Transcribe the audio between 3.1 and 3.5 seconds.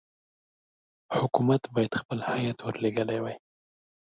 وای.